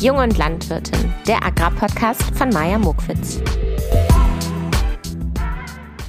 [0.00, 3.40] Jung und Landwirtin, der Agrarpodcast von Maja Mokwitz.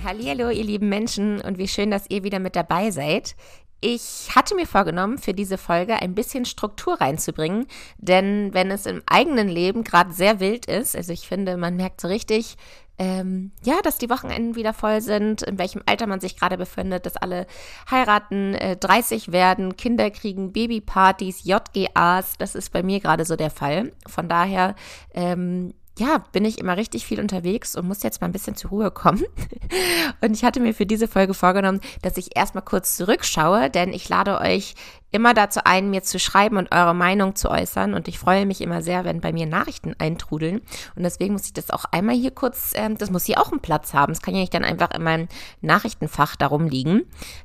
[0.05, 3.35] Hallo, ihr lieben Menschen und wie schön, dass ihr wieder mit dabei seid.
[3.81, 7.65] Ich hatte mir vorgenommen, für diese Folge ein bisschen Struktur reinzubringen,
[7.97, 11.99] denn wenn es im eigenen Leben gerade sehr wild ist, also ich finde, man merkt
[11.99, 12.57] so richtig,
[12.99, 17.05] ähm, ja, dass die Wochenenden wieder voll sind, in welchem Alter man sich gerade befindet,
[17.05, 17.47] dass alle
[17.89, 23.51] heiraten, äh, 30 werden, Kinder kriegen, Babypartys, JGAs, das ist bei mir gerade so der
[23.51, 23.93] Fall.
[24.05, 24.75] Von daher,
[25.13, 28.71] ähm, ja, bin ich immer richtig viel unterwegs und muss jetzt mal ein bisschen zur
[28.71, 29.23] Ruhe kommen.
[30.21, 34.09] Und ich hatte mir für diese Folge vorgenommen, dass ich erstmal kurz zurückschaue, denn ich
[34.09, 34.75] lade euch
[35.11, 37.93] immer dazu ein, mir zu schreiben und eure Meinung zu äußern.
[37.93, 40.61] Und ich freue mich immer sehr, wenn bei mir Nachrichten eintrudeln.
[40.95, 43.61] Und deswegen muss ich das auch einmal hier kurz, äh, das muss hier auch einen
[43.61, 44.11] Platz haben.
[44.11, 45.27] Es kann ja nicht dann einfach in meinem
[45.61, 47.03] Nachrichtenfach darum liegen.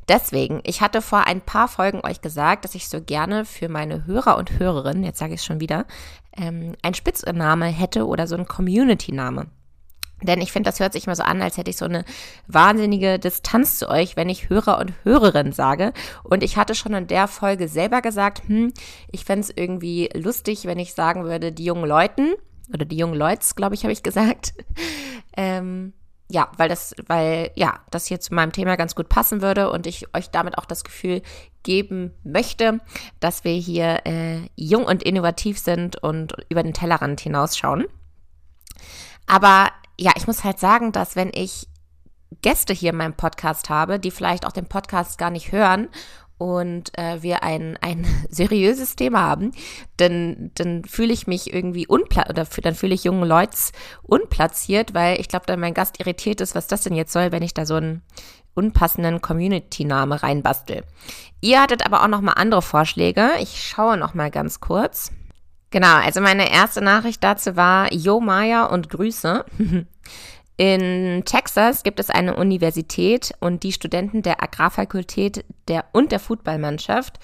[0.09, 4.07] Deswegen, ich hatte vor ein paar Folgen euch gesagt, dass ich so gerne für meine
[4.07, 5.87] Hörer und Hörerinnen, jetzt sage ich es schon wieder,
[6.37, 9.47] ähm, ein Spitzname hätte oder so ein Community-Name.
[10.23, 12.05] Denn ich finde, das hört sich immer so an, als hätte ich so eine
[12.47, 15.93] wahnsinnige Distanz zu euch, wenn ich Hörer und Hörerin sage.
[16.23, 18.73] Und ich hatte schon in der Folge selber gesagt, hm,
[19.11, 22.35] ich fände es irgendwie lustig, wenn ich sagen würde, die jungen Leuten,
[22.73, 24.55] oder die jungen Leuts, glaube ich, habe ich gesagt.
[25.37, 25.93] ähm,
[26.35, 29.87] ja, weil das, weil, ja, das hier zu meinem Thema ganz gut passen würde und
[29.87, 31.23] ich euch damit auch das Gefühl
[31.63, 32.81] geben möchte,
[33.21, 37.85] dass wir hier äh, jung und innovativ sind und über den Tellerrand hinausschauen.
[39.29, 41.69] Aber ja, ich muss halt sagen, dass wenn ich
[42.43, 45.89] Gäste hier in meinem Podcast habe, die vielleicht auch den Podcast gar nicht hören
[46.39, 49.53] und äh, wir ein, ein seriöses Thema haben,
[49.97, 53.57] dann, dann fühle ich mich irgendwie unplatziert oder dann fühle ich jungen Leute
[54.03, 57.43] unplatziert, weil ich glaube, dann mein Gast irritiert ist, was das denn jetzt soll, wenn
[57.43, 58.03] ich da so einen
[58.55, 60.85] unpassenden Community-Name reinbastel.
[61.41, 63.31] Ihr hattet aber auch noch mal andere Vorschläge.
[63.41, 65.13] Ich schaue noch mal ganz kurz.
[65.71, 69.45] Genau, also meine erste Nachricht dazu war, Jo Maya und Grüße.
[70.57, 77.19] In Texas gibt es eine Universität und die Studenten der Agrarfakultät der und der Footballmannschaft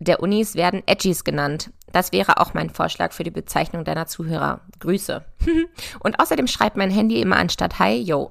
[0.00, 1.70] der Unis werden Edgies genannt.
[1.92, 4.60] Das wäre auch mein Vorschlag für die Bezeichnung deiner Zuhörer.
[4.80, 5.24] Grüße.
[6.00, 8.28] und außerdem schreibt mein Handy immer anstatt Hi, Yo.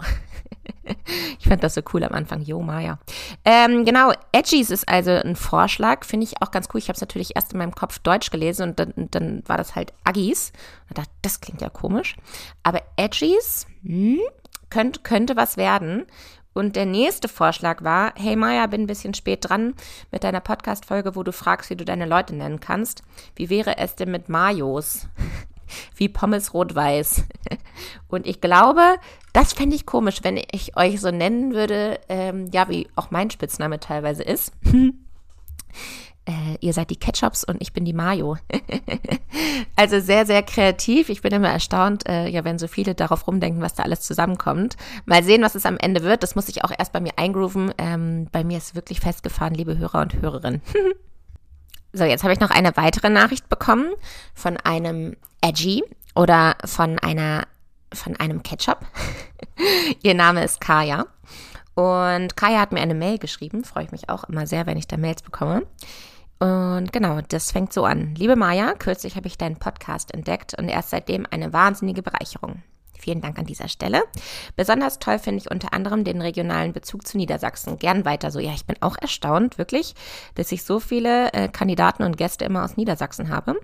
[1.40, 2.42] ich fand das so cool am Anfang.
[2.42, 3.00] Jo, Maya.
[3.46, 6.80] Ähm, genau, Edgies ist also ein Vorschlag, finde ich auch ganz cool.
[6.80, 9.75] Ich habe es natürlich erst in meinem Kopf Deutsch gelesen und dann, dann war das
[9.75, 10.52] halt Aggies.
[10.90, 12.18] Und dachte, das klingt ja komisch.
[12.63, 14.19] Aber Edgies hm,
[14.73, 16.06] könnt, könnte was werden.
[16.53, 19.73] Und der nächste Vorschlag war, hey Maya, bin ein bisschen spät dran
[20.11, 23.03] mit deiner Podcast-Folge, wo du fragst, wie du deine Leute nennen kannst.
[23.35, 25.07] Wie wäre es denn mit Majos?
[25.95, 27.23] wie Pommes rot-weiß.
[28.07, 28.95] Und ich glaube,
[29.31, 33.31] das fände ich komisch, wenn ich euch so nennen würde, ähm, ja, wie auch mein
[33.31, 34.53] Spitzname teilweise ist.
[36.25, 38.38] Äh, ihr seid die Ketchups und ich bin die Mayo.
[39.75, 41.09] also sehr, sehr kreativ.
[41.09, 44.78] Ich bin immer erstaunt, äh, ja, wenn so viele darauf rumdenken, was da alles zusammenkommt.
[45.06, 46.23] Mal sehen, was es am Ende wird.
[46.23, 47.73] Das muss ich auch erst bei mir eingrooven.
[47.78, 50.62] Ähm, bei mir ist wirklich festgefahren, liebe Hörer und Hörerinnen.
[51.94, 53.94] so, jetzt habe ich noch eine weitere Nachricht bekommen
[54.33, 55.83] von einem Edgy
[56.16, 57.47] oder von einer
[57.94, 58.79] von einem Ketchup.
[60.03, 61.06] Ihr Name ist Kaya.
[61.75, 63.63] Und Kaya hat mir eine Mail geschrieben.
[63.63, 65.63] Freue ich mich auch immer sehr, wenn ich da Mails bekomme.
[66.44, 68.16] Und genau, das fängt so an.
[68.16, 72.64] Liebe Maja, kürzlich habe ich deinen Podcast entdeckt und erst seitdem eine wahnsinnige Bereicherung.
[73.00, 74.04] Vielen Dank an dieser Stelle.
[74.58, 77.80] Besonders toll finde ich unter anderem den regionalen Bezug zu Niedersachsen.
[77.80, 78.40] Gern weiter so.
[78.40, 79.96] Ja, ich bin auch erstaunt, wirklich,
[80.36, 83.56] dass ich so viele äh, Kandidaten und Gäste immer aus Niedersachsen habe.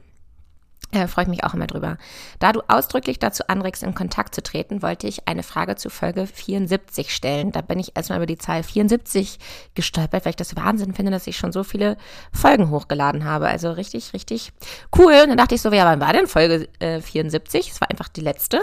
[0.91, 1.97] Äh, Freue ich mich auch immer drüber.
[2.39, 6.25] Da du ausdrücklich dazu anregst, in Kontakt zu treten, wollte ich eine Frage zu Folge
[6.25, 7.51] 74 stellen.
[7.51, 9.37] Da bin ich erstmal über die Zahl 74
[9.75, 11.95] gestolpert, weil ich das Wahnsinn finde, dass ich schon so viele
[12.33, 13.47] Folgen hochgeladen habe.
[13.47, 14.51] Also richtig, richtig
[14.97, 15.13] cool.
[15.23, 17.69] Und dann dachte ich so, ja, wann war denn Folge äh, 74?
[17.69, 18.61] Es war einfach die letzte.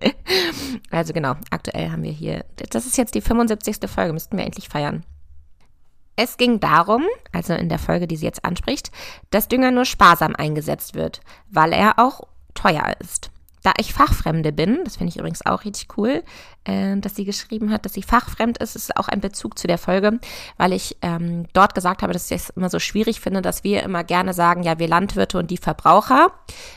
[0.90, 3.78] also genau, aktuell haben wir hier, das ist jetzt die 75.
[3.88, 5.04] Folge, müssten wir endlich feiern.
[6.20, 8.90] Es ging darum, also in der Folge, die sie jetzt anspricht,
[9.30, 12.22] dass Dünger nur sparsam eingesetzt wird, weil er auch
[12.54, 13.30] teuer ist.
[13.62, 16.24] Da ich Fachfremde bin, das finde ich übrigens auch richtig cool,
[16.64, 19.78] äh, dass sie geschrieben hat, dass sie fachfremd ist, ist auch ein Bezug zu der
[19.78, 20.18] Folge,
[20.56, 23.84] weil ich ähm, dort gesagt habe, dass ich es immer so schwierig finde, dass wir
[23.84, 26.32] immer gerne sagen, ja, wir Landwirte und die Verbraucher,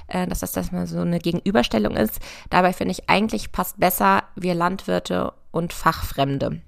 [0.05, 2.19] äh, dass das, das mal so eine Gegenüberstellung ist.
[2.51, 6.61] Dabei finde ich eigentlich passt besser, wir Landwirte und Fachfremde.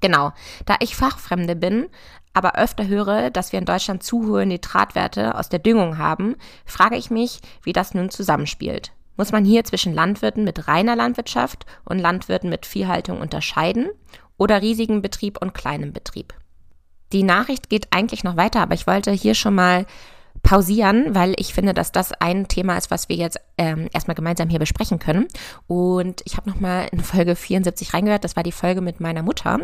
[0.00, 0.32] Genau,
[0.66, 1.88] da ich Fachfremde bin,
[2.34, 6.96] aber öfter höre, dass wir in Deutschland zu hohe Nitratwerte aus der Düngung haben, frage
[6.96, 8.92] ich mich, wie das nun zusammenspielt.
[9.16, 13.90] Muss man hier zwischen Landwirten mit reiner Landwirtschaft und Landwirten mit Viehhaltung unterscheiden
[14.38, 16.34] oder riesigen Betrieb und kleinem Betrieb?
[17.12, 19.84] Die Nachricht geht eigentlich noch weiter, aber ich wollte hier schon mal
[20.42, 24.48] pausieren, weil ich finde, dass das ein Thema ist, was wir jetzt ähm, erstmal gemeinsam
[24.48, 25.28] hier besprechen können.
[25.66, 28.24] Und ich habe nochmal in Folge 74 reingehört.
[28.24, 29.60] Das war die Folge mit meiner Mutter.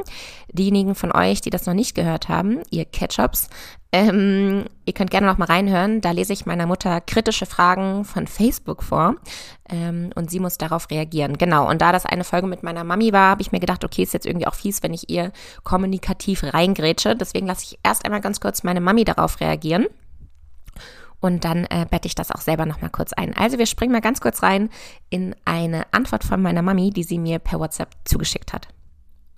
[0.52, 3.48] Diejenigen von euch, die das noch nicht gehört haben, ihr Ketchups,
[3.90, 6.00] ähm, ihr könnt gerne noch mal reinhören.
[6.00, 9.16] Da lese ich meiner Mutter kritische Fragen von Facebook vor
[9.69, 11.38] ähm, und sie muss darauf reagieren.
[11.38, 11.69] Genau.
[11.69, 14.12] Und da das eine Folge mit meiner Mami war, habe ich mir gedacht, okay, ist
[14.12, 15.32] jetzt irgendwie auch fies, wenn ich ihr
[15.64, 17.16] kommunikativ reingrätsche.
[17.16, 19.86] Deswegen lasse ich erst einmal ganz kurz meine Mami darauf reagieren.
[21.20, 23.37] Und dann äh, bette ich das auch selber noch mal kurz ein.
[23.37, 24.70] Also wir springen mal ganz kurz rein
[25.11, 28.69] in eine Antwort von meiner Mami, die sie mir per WhatsApp zugeschickt hat.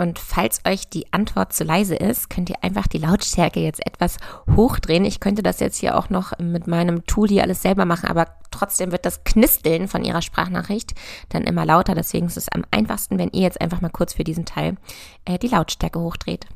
[0.00, 4.17] Und falls euch die Antwort zu leise ist, könnt ihr einfach die Lautstärke jetzt etwas
[4.56, 5.05] hochdrehen.
[5.05, 8.29] Ich könnte das jetzt hier auch noch mit meinem Tool hier alles selber machen, aber
[8.50, 10.94] trotzdem wird das Knisteln von ihrer Sprachnachricht
[11.29, 11.94] dann immer lauter.
[11.94, 14.77] Deswegen ist es am einfachsten, wenn ihr jetzt einfach mal kurz für diesen Teil
[15.27, 16.47] äh, die Lautstärke hochdreht.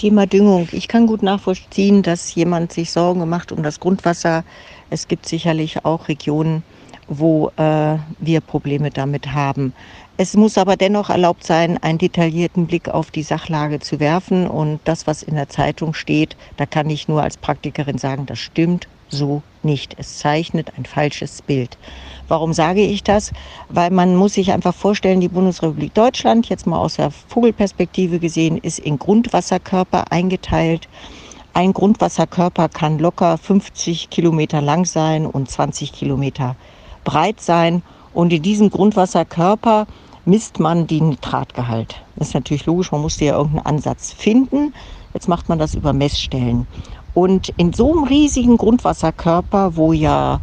[0.00, 0.66] Thema Düngung.
[0.72, 4.44] Ich kann gut nachvollziehen, dass jemand sich Sorgen macht um das Grundwasser.
[4.88, 6.62] Es gibt sicherlich auch Regionen,
[7.06, 9.74] wo äh, wir Probleme damit haben.
[10.16, 14.46] Es muss aber dennoch erlaubt sein, einen detaillierten Blick auf die Sachlage zu werfen.
[14.46, 18.38] Und das, was in der Zeitung steht, da kann ich nur als Praktikerin sagen, das
[18.38, 19.94] stimmt so nicht.
[19.98, 21.78] Es zeichnet ein falsches Bild.
[22.28, 23.32] Warum sage ich das?
[23.68, 28.58] Weil man muss sich einfach vorstellen, die Bundesrepublik Deutschland, jetzt mal aus der Vogelperspektive gesehen,
[28.58, 30.88] ist in Grundwasserkörper eingeteilt.
[31.52, 36.54] Ein Grundwasserkörper kann locker 50 Kilometer lang sein und 20 Kilometer
[37.04, 37.82] breit sein.
[38.14, 39.86] Und in diesem Grundwasserkörper
[40.24, 42.00] misst man den Nitratgehalt.
[42.16, 44.74] Das ist natürlich logisch, man musste ja irgendeinen Ansatz finden.
[45.14, 46.66] Jetzt macht man das über Messstellen.
[47.12, 50.40] Und in so einem riesigen Grundwasserkörper, wo ja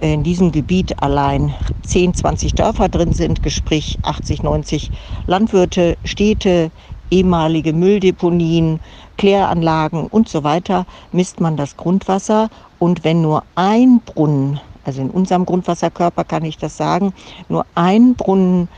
[0.00, 4.90] in diesem Gebiet allein 10, 20 Dörfer drin sind, sprich 80, 90
[5.26, 6.70] Landwirte, Städte,
[7.10, 8.80] ehemalige Mülldeponien,
[9.16, 12.48] Kläranlagen und so weiter, misst man das Grundwasser.
[12.78, 17.12] Und wenn nur ein Brunnen also in unserem Grundwasserkörper kann ich das sagen,
[17.48, 18.70] nur ein Brunnen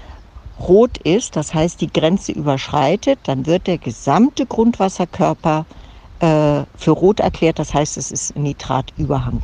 [0.58, 5.66] rot ist, das heißt die Grenze überschreitet, dann wird der gesamte Grundwasserkörper
[6.20, 9.43] äh, für rot erklärt, das heißt es ist Nitratüberhang.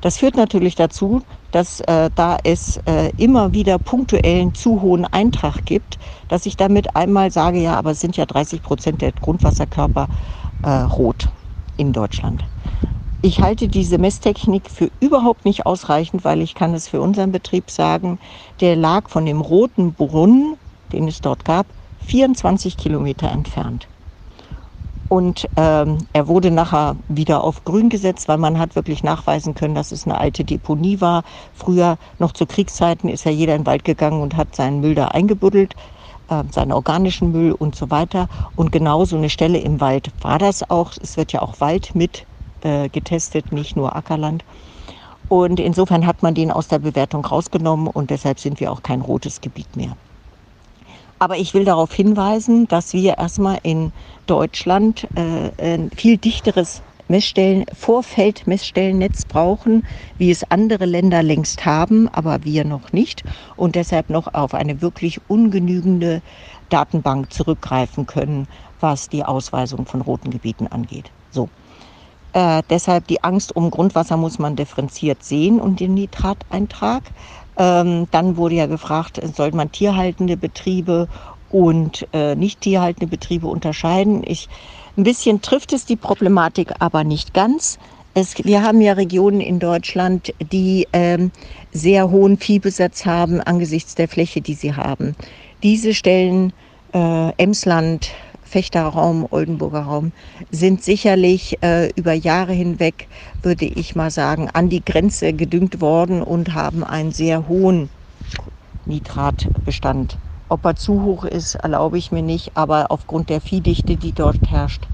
[0.00, 5.64] Das führt natürlich dazu, dass äh, da es äh, immer wieder punktuellen zu hohen Eintrag
[5.64, 5.98] gibt,
[6.28, 10.08] dass ich damit einmal sage, ja, aber es sind ja 30 Prozent der Grundwasserkörper
[10.62, 11.28] äh, rot
[11.76, 12.44] in Deutschland.
[13.22, 17.68] Ich halte diese Messtechnik für überhaupt nicht ausreichend, weil ich kann es für unseren Betrieb
[17.68, 18.20] sagen,
[18.60, 20.56] der lag von dem roten Brunnen,
[20.92, 21.66] den es dort gab,
[22.06, 23.88] 24 Kilometer entfernt.
[25.08, 29.74] Und ähm, er wurde nachher wieder auf grün gesetzt, weil man hat wirklich nachweisen können,
[29.74, 31.22] dass es eine alte Deponie war.
[31.54, 34.94] Früher, noch zu Kriegszeiten, ist ja jeder in den Wald gegangen und hat seinen Müll
[34.94, 35.74] da eingebuddelt,
[36.28, 38.28] äh, seinen organischen Müll und so weiter.
[38.54, 40.92] Und genau so eine Stelle im Wald war das auch.
[41.00, 42.26] Es wird ja auch Wald mit
[42.62, 44.44] äh, getestet, nicht nur Ackerland.
[45.28, 49.00] Und insofern hat man den aus der Bewertung rausgenommen und deshalb sind wir auch kein
[49.02, 49.96] rotes Gebiet mehr.
[51.18, 53.92] Aber ich will darauf hinweisen, dass wir erstmal in
[54.26, 59.82] Deutschland äh, ein viel dichteres Messstellen, Vorfeldmessstellennetz brauchen,
[60.18, 63.24] wie es andere Länder längst haben, aber wir noch nicht
[63.56, 66.22] und deshalb noch auf eine wirklich ungenügende
[66.68, 68.46] Datenbank zurückgreifen können,
[68.78, 71.10] was die Ausweisung von roten Gebieten angeht.
[71.30, 71.48] So.
[72.34, 77.10] Äh, deshalb die Angst um Grundwasser muss man differenziert sehen und den Nitrateintrag.
[77.58, 81.08] Ähm, dann wurde ja gefragt, soll man tierhaltende Betriebe
[81.50, 84.22] und äh, nicht tierhaltende Betriebe unterscheiden.
[84.24, 84.48] Ich,
[84.96, 87.78] ein bisschen trifft es die Problematik, aber nicht ganz.
[88.14, 91.30] Es, wir haben ja Regionen in Deutschland, die ähm,
[91.72, 95.14] sehr hohen Viehbesatz haben angesichts der Fläche, die sie haben.
[95.62, 96.52] Diese stellen
[96.94, 98.10] äh, Emsland,
[98.48, 100.12] Fechterraum, Oldenburger Raum,
[100.50, 103.08] sind sicherlich äh, über Jahre hinweg,
[103.42, 107.90] würde ich mal sagen, an die Grenze gedüngt worden und haben einen sehr hohen
[108.86, 110.18] Nitratbestand.
[110.48, 114.50] Ob er zu hoch ist, erlaube ich mir nicht, aber aufgrund der Viehdichte, die dort
[114.50, 114.88] herrscht,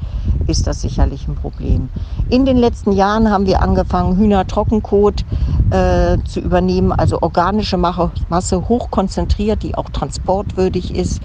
[0.49, 1.91] ist das sicherlich ein Problem.
[2.29, 5.25] In den letzten Jahren haben wir angefangen, Hühnertrockenkot
[5.71, 11.23] äh, zu übernehmen, also organische Masse hochkonzentriert, die auch transportwürdig ist.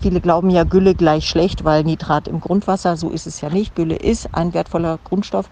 [0.00, 3.74] Viele glauben ja, Gülle gleich schlecht, weil Nitrat im Grundwasser, so ist es ja nicht.
[3.74, 5.50] Gülle ist ein wertvoller Grundstoff.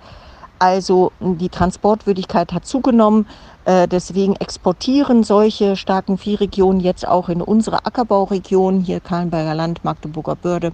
[0.58, 3.26] Also die Transportwürdigkeit hat zugenommen.
[3.64, 10.36] Äh, deswegen exportieren solche starken Viehregionen jetzt auch in unsere Ackerbauregion, hier Kahlenberger Land, Magdeburger
[10.36, 10.72] Börde,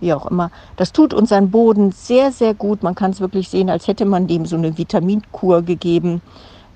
[0.00, 0.50] wie auch immer.
[0.76, 2.82] Das tut unseren Boden sehr, sehr gut.
[2.82, 6.22] Man kann es wirklich sehen, als hätte man dem so eine Vitaminkur gegeben.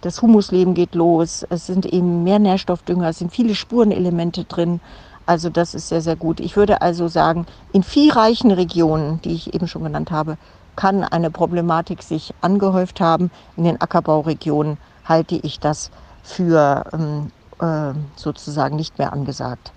[0.02, 1.44] Das Humusleben geht los.
[1.48, 4.80] Es sind eben mehr Nährstoffdünger, es sind viele Spurenelemente drin.
[5.26, 6.38] Also das ist sehr, sehr gut.
[6.40, 10.38] Ich würde also sagen, in viehreichen Regionen, die ich eben schon genannt habe,
[10.76, 13.30] kann eine Problematik sich angehäuft haben.
[13.56, 15.90] In den Ackerbauregionen halte ich das
[16.22, 16.84] für
[17.60, 19.72] äh, sozusagen nicht mehr angesagt.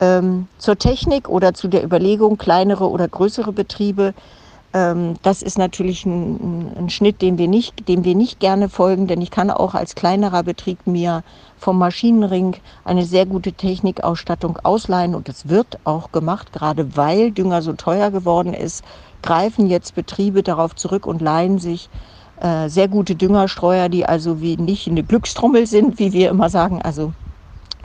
[0.00, 4.14] Ähm, zur Technik oder zu der Überlegung, kleinere oder größere Betriebe,
[4.72, 9.20] das ist natürlich ein, ein, Schnitt, dem wir, nicht, dem wir nicht gerne folgen, denn
[9.20, 11.24] ich kann auch als kleinerer Betrieb mir
[11.58, 17.60] vom Maschinenring eine sehr gute Technikausstattung ausleihen und es wird auch gemacht, gerade weil Dünger
[17.60, 18.82] so teuer geworden ist,
[19.20, 21.90] greifen jetzt Betriebe darauf zurück und leihen sich
[22.40, 26.80] äh, sehr gute Düngerstreuer, die also wie nicht eine Glückstrommel sind, wie wir immer sagen,
[26.80, 27.12] also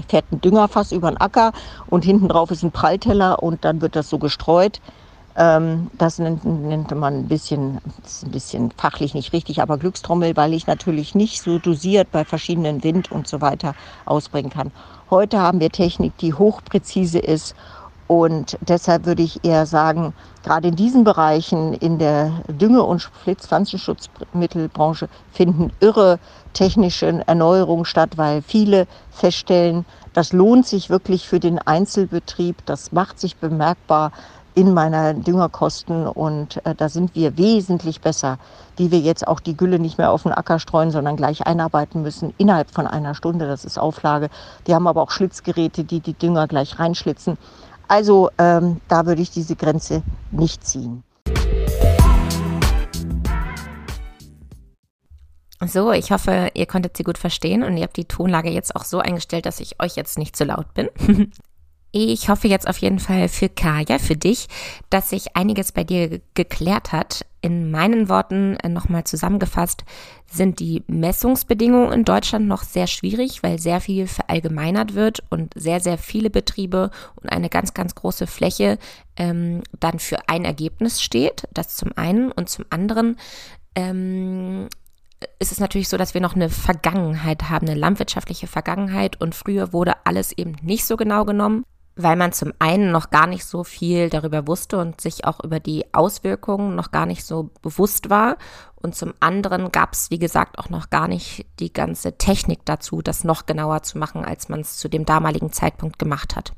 [0.08, 1.52] fährt ein Düngerfass über den Acker
[1.88, 4.80] und hinten drauf ist ein Prallteller und dann wird das so gestreut.
[5.38, 7.80] Ähm, das nennt, nennt, man ein bisschen,
[8.24, 12.84] ein bisschen fachlich nicht richtig, aber Glückstrommel, weil ich natürlich nicht so dosiert bei verschiedenen
[12.84, 13.76] Wind und so weiter
[14.06, 14.72] ausbringen kann.
[15.12, 17.54] Heute haben wir Technik, die hochpräzise ist
[18.08, 25.10] und deshalb würde ich eher sagen, gerade in diesen Bereichen in der Dünge- und Pflanzenschutzmittelbranche
[25.30, 26.20] finden irre
[26.54, 33.20] technische Erneuerungen statt, weil viele feststellen, das lohnt sich wirklich für den Einzelbetrieb, das macht
[33.20, 34.12] sich bemerkbar
[34.58, 38.40] in meiner Düngerkosten und äh, da sind wir wesentlich besser,
[38.76, 42.02] wie wir jetzt auch die Gülle nicht mehr auf den Acker streuen, sondern gleich einarbeiten
[42.02, 43.48] müssen innerhalb von einer Stunde.
[43.48, 44.30] Das ist Auflage.
[44.66, 47.38] Wir haben aber auch Schlitzgeräte, die die Dünger gleich reinschlitzen.
[47.88, 51.04] Also ähm, da würde ich diese Grenze nicht ziehen.
[55.68, 58.84] So, ich hoffe, ihr konntet sie gut verstehen und ihr habt die Tonlage jetzt auch
[58.84, 60.90] so eingestellt, dass ich euch jetzt nicht zu laut bin.
[62.00, 64.46] Ich hoffe jetzt auf jeden Fall für Kaya, für dich,
[64.92, 67.26] dass sich einiges bei dir geklärt hat.
[67.42, 69.84] In meinen Worten äh, nochmal zusammengefasst
[70.32, 75.80] sind die Messungsbedingungen in Deutschland noch sehr schwierig, weil sehr viel verallgemeinert wird und sehr,
[75.80, 78.78] sehr viele Betriebe und eine ganz, ganz große Fläche
[79.16, 81.48] ähm, dann für ein Ergebnis steht.
[81.52, 83.18] Das zum einen und zum anderen
[83.74, 84.68] ähm,
[85.40, 89.74] ist es natürlich so, dass wir noch eine Vergangenheit haben, eine landwirtschaftliche Vergangenheit und früher
[89.74, 91.66] wurde alles eben nicht so genau genommen
[91.98, 95.60] weil man zum einen noch gar nicht so viel darüber wusste und sich auch über
[95.60, 98.38] die Auswirkungen noch gar nicht so bewusst war.
[98.76, 103.02] Und zum anderen gab es, wie gesagt, auch noch gar nicht die ganze Technik dazu,
[103.02, 106.54] das noch genauer zu machen, als man es zu dem damaligen Zeitpunkt gemacht hat.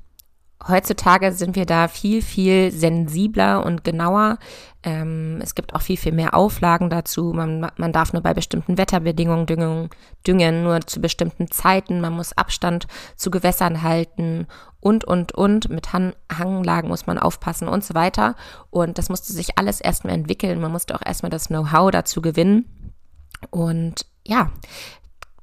[0.67, 4.37] Heutzutage sind wir da viel, viel sensibler und genauer.
[4.83, 7.31] Ähm, es gibt auch viel, viel mehr Auflagen dazu.
[7.33, 9.89] Man, man darf nur bei bestimmten Wetterbedingungen düngen,
[10.27, 12.01] düngen, nur zu bestimmten Zeiten.
[12.01, 14.47] Man muss Abstand zu Gewässern halten
[14.81, 15.69] und, und, und.
[15.69, 18.35] Mit Han Hanglagen muss man aufpassen und so weiter.
[18.69, 20.59] Und das musste sich alles erstmal entwickeln.
[20.59, 22.65] Man musste auch erstmal das Know-how dazu gewinnen.
[23.49, 24.51] Und ja,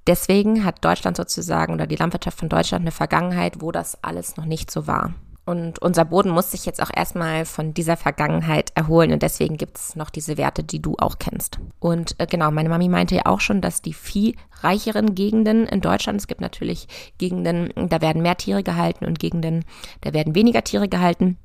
[0.07, 4.45] Deswegen hat Deutschland sozusagen oder die Landwirtschaft von Deutschland eine Vergangenheit, wo das alles noch
[4.45, 5.15] nicht so war.
[5.47, 9.79] Und unser Boden muss sich jetzt auch erstmal von dieser Vergangenheit erholen und deswegen gibt
[9.79, 11.61] es noch diese Werte, die du auch kennst.
[11.79, 16.21] Und äh, genau, meine Mami meinte ja auch schon, dass die viehreicheren Gegenden in Deutschland,
[16.21, 19.65] es gibt natürlich Gegenden, da werden mehr Tiere gehalten und Gegenden,
[20.01, 21.39] da werden weniger Tiere gehalten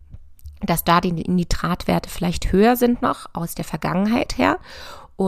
[0.63, 4.60] dass da die Nitratwerte vielleicht höher sind noch aus der Vergangenheit her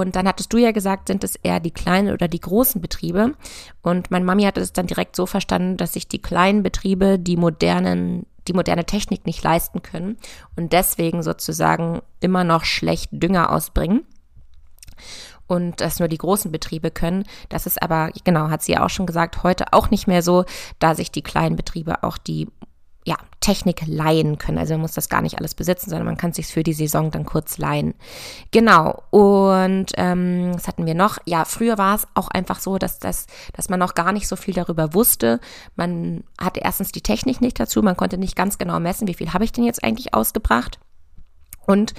[0.01, 3.33] und dann hattest du ja gesagt, sind es eher die kleinen oder die großen Betriebe.
[3.81, 7.37] Und meine Mami hatte es dann direkt so verstanden, dass sich die kleinen Betriebe die
[7.37, 10.17] modernen die moderne Technik nicht leisten können
[10.57, 14.05] und deswegen sozusagen immer noch schlecht Dünger ausbringen
[15.47, 17.23] und das nur die großen Betriebe können.
[17.47, 20.43] Das ist aber, genau, hat sie ja auch schon gesagt, heute auch nicht mehr so,
[20.79, 22.49] da sich die kleinen Betriebe auch die
[23.05, 24.57] ja, Technik leihen können.
[24.57, 26.73] Also man muss das gar nicht alles besitzen, sondern man kann es sich für die
[26.73, 27.93] Saison dann kurz leihen.
[28.51, 29.03] Genau.
[29.09, 31.17] Und ähm, was hatten wir noch?
[31.25, 34.35] Ja, früher war es auch einfach so, dass, das, dass man noch gar nicht so
[34.35, 35.39] viel darüber wusste.
[35.75, 39.33] Man hatte erstens die Technik nicht dazu, man konnte nicht ganz genau messen, wie viel
[39.33, 40.79] habe ich denn jetzt eigentlich ausgebracht.
[41.65, 41.93] Und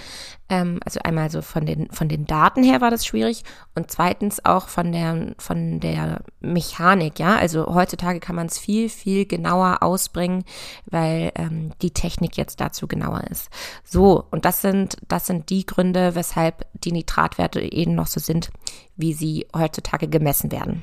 [0.49, 3.45] ähm, also einmal so von den von den Daten her war das schwierig
[3.75, 7.37] und zweitens auch von der von der Mechanik, ja.
[7.37, 10.45] Also heutzutage kann man es viel viel genauer ausbringen,
[10.87, 13.49] weil ähm, die Technik jetzt dazu genauer ist.
[13.85, 18.51] So und das sind das sind die Gründe, weshalb die Nitratwerte eben noch so sind,
[18.97, 20.83] wie sie heutzutage gemessen werden.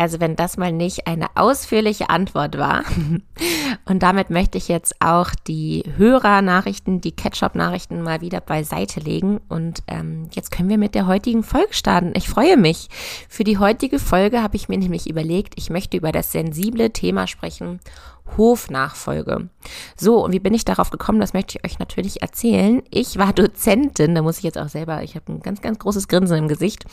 [0.00, 2.84] Also wenn das mal nicht eine ausführliche Antwort war.
[3.84, 9.42] Und damit möchte ich jetzt auch die Hörernachrichten, die Ketchup-Nachrichten mal wieder beiseite legen.
[9.50, 12.14] Und ähm, jetzt können wir mit der heutigen Folge starten.
[12.16, 12.88] Ich freue mich.
[13.28, 17.26] Für die heutige Folge habe ich mir nämlich überlegt, ich möchte über das sensible Thema
[17.26, 17.78] sprechen.
[18.36, 19.48] Hofnachfolge.
[19.96, 21.20] So, und wie bin ich darauf gekommen?
[21.20, 22.82] Das möchte ich euch natürlich erzählen.
[22.90, 26.08] Ich war Dozentin, da muss ich jetzt auch selber, ich habe ein ganz, ganz großes
[26.08, 26.84] Grinsen im Gesicht,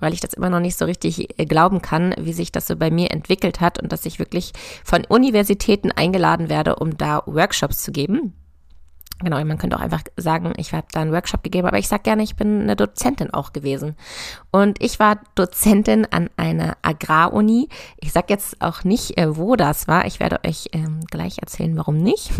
[0.00, 2.76] weil ich das immer noch nicht so richtig äh, glauben kann, wie sich das so
[2.76, 4.52] bei mir entwickelt hat und dass ich wirklich
[4.84, 8.34] von Universitäten eingeladen werde, um da Workshops zu geben.
[9.20, 12.02] Genau, man könnte auch einfach sagen, ich habe da einen Workshop gegeben, aber ich sage
[12.02, 13.96] gerne, ich bin eine Dozentin auch gewesen.
[14.50, 17.70] Und ich war Dozentin an einer Agraruni.
[17.98, 20.04] Ich sage jetzt auch nicht, äh, wo das war.
[20.04, 22.30] Ich werde euch ähm, gleich erzählen, warum nicht.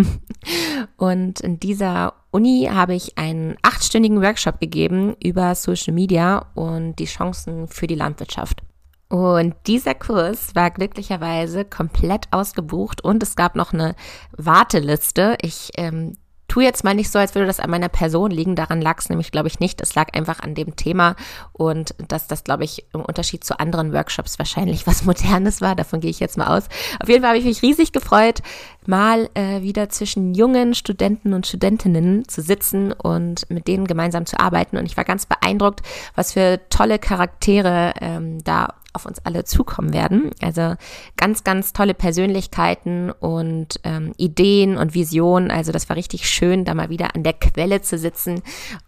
[0.98, 7.06] Und in dieser Uni habe ich einen achtstündigen Workshop gegeben über Social Media und die
[7.06, 8.60] Chancen für die Landwirtschaft.
[9.08, 13.94] Und dieser Kurs war glücklicherweise komplett ausgebucht und es gab noch eine
[14.36, 15.38] Warteliste.
[15.40, 16.18] Ich ähm,
[16.56, 18.56] tu jetzt mal nicht so, als würde das an meiner Person liegen.
[18.56, 19.82] Daran lag es nämlich, glaube ich, nicht.
[19.82, 21.14] Es lag einfach an dem Thema
[21.52, 25.76] und dass das, glaube ich, im Unterschied zu anderen Workshops wahrscheinlich was Modernes war.
[25.76, 26.70] Davon gehe ich jetzt mal aus.
[26.98, 28.40] Auf jeden Fall habe ich mich riesig gefreut,
[28.86, 34.40] mal äh, wieder zwischen jungen Studenten und Studentinnen zu sitzen und mit denen gemeinsam zu
[34.40, 34.78] arbeiten.
[34.78, 35.82] Und ich war ganz beeindruckt,
[36.14, 40.30] was für tolle Charaktere ähm, da auf uns alle zukommen werden.
[40.42, 40.74] Also
[41.16, 45.50] ganz, ganz tolle Persönlichkeiten und ähm, Ideen und Visionen.
[45.50, 48.42] Also das war richtig schön, da mal wieder an der Quelle zu sitzen.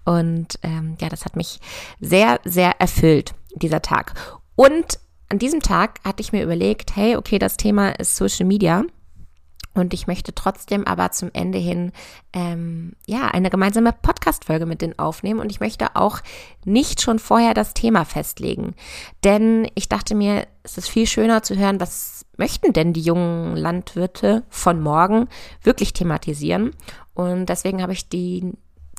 [0.04, 1.60] Und ähm, ja, das hat mich
[2.00, 4.14] sehr, sehr erfüllt, dieser Tag.
[4.56, 4.98] Und
[5.28, 8.82] an diesem Tag hatte ich mir überlegt, hey, okay, das Thema ist Social Media.
[9.78, 11.92] Und ich möchte trotzdem aber zum Ende hin
[12.32, 15.40] ähm, ja eine gemeinsame Podcast-Folge mit denen aufnehmen.
[15.40, 16.20] Und ich möchte auch
[16.64, 18.74] nicht schon vorher das Thema festlegen.
[19.24, 23.56] Denn ich dachte mir, es ist viel schöner zu hören, was möchten denn die jungen
[23.56, 25.28] Landwirte von morgen
[25.62, 26.72] wirklich thematisieren.
[27.14, 28.52] Und deswegen habe ich die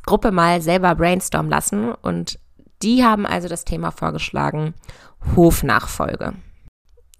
[0.06, 1.92] Gruppe mal selber brainstormen lassen.
[1.92, 2.40] Und
[2.82, 4.74] die haben also das Thema vorgeschlagen,
[5.36, 6.34] Hofnachfolge.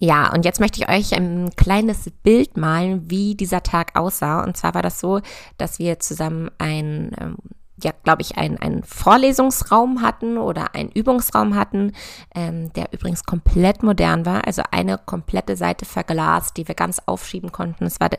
[0.02, 4.42] Ja, und jetzt möchte ich euch ein kleines Bild malen, wie dieser Tag aussah.
[4.42, 5.20] Und zwar war das so,
[5.58, 7.36] dass wir zusammen ein ähm,
[7.82, 11.92] ja, glaube ich, einen, einen Vorlesungsraum hatten oder einen Übungsraum hatten,
[12.34, 14.46] ähm, der übrigens komplett modern war.
[14.46, 17.84] Also eine komplette Seite verglast, die wir ganz aufschieben konnten.
[17.84, 18.10] Es war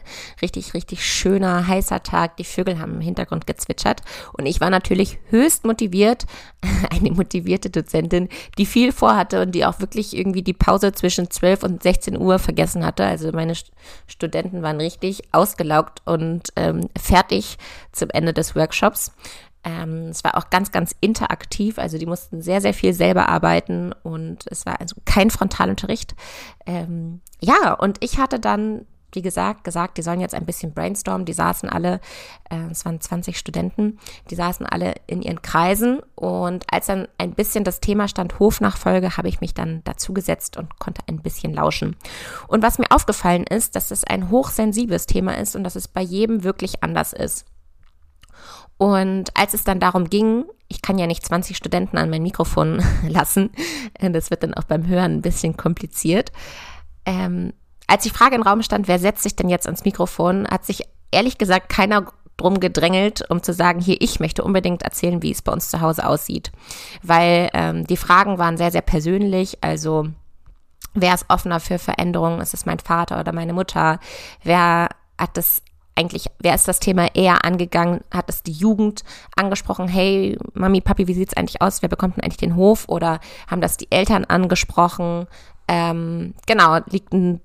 [0.41, 2.37] richtig, richtig schöner, heißer Tag.
[2.37, 4.01] Die Vögel haben im Hintergrund gezwitschert.
[4.33, 6.25] Und ich war natürlich höchst motiviert,
[6.89, 11.63] eine motivierte Dozentin, die viel vorhatte und die auch wirklich irgendwie die Pause zwischen 12
[11.63, 13.05] und 16 Uhr vergessen hatte.
[13.05, 13.53] Also meine
[14.07, 17.57] Studenten waren richtig ausgelaugt und ähm, fertig
[17.91, 19.11] zum Ende des Workshops.
[19.63, 23.93] Ähm, es war auch ganz, ganz interaktiv, also die mussten sehr, sehr viel selber arbeiten
[24.03, 26.15] und es war also kein Frontalunterricht.
[26.65, 31.25] Ähm, ja, und ich hatte dann, wie gesagt, gesagt, die sollen jetzt ein bisschen brainstormen.
[31.25, 31.99] Die saßen alle,
[32.49, 33.99] äh, es waren 20 Studenten,
[34.31, 39.17] die saßen alle in ihren Kreisen und als dann ein bisschen das Thema stand Hofnachfolge,
[39.17, 41.95] habe ich mich dann dazu gesetzt und konnte ein bisschen lauschen.
[42.47, 46.01] Und was mir aufgefallen ist, dass es ein hochsensibles Thema ist und dass es bei
[46.01, 47.45] jedem wirklich anders ist.
[48.81, 52.83] Und als es dann darum ging, ich kann ja nicht 20 Studenten an mein Mikrofon
[53.07, 53.51] lassen,
[53.99, 56.31] das wird dann auch beim Hören ein bisschen kompliziert.
[57.05, 57.53] Ähm,
[57.85, 60.81] als die Frage im Raum stand, wer setzt sich denn jetzt ans Mikrofon, hat sich
[61.11, 65.43] ehrlich gesagt keiner drum gedrängelt, um zu sagen, hier, ich möchte unbedingt erzählen, wie es
[65.43, 66.51] bei uns zu Hause aussieht.
[67.03, 70.07] Weil ähm, die Fragen waren sehr, sehr persönlich, also
[70.95, 72.41] wer ist offener für Veränderungen?
[72.41, 73.99] Ist es mein Vater oder meine Mutter?
[74.43, 74.89] Wer
[75.19, 75.61] hat das
[75.95, 78.01] eigentlich, wer ist das Thema eher angegangen?
[78.11, 79.03] Hat es die Jugend
[79.35, 79.87] angesprochen?
[79.87, 81.81] Hey, Mami, Papi, wie sieht's eigentlich aus?
[81.81, 82.85] Wer bekommt denn eigentlich den Hof?
[82.87, 85.27] Oder haben das die Eltern angesprochen?
[85.67, 87.41] Ähm, genau, liegt ein